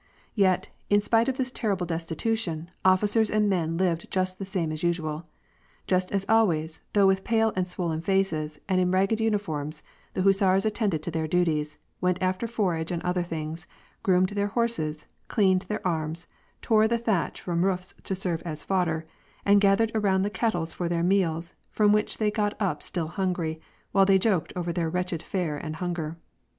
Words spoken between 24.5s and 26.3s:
over their wretched fare and hunger.